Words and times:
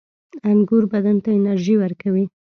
•انګور 0.49 0.83
بدن 0.93 1.17
ته 1.23 1.29
انرژي 1.39 1.75
ورکوي. 1.79 2.25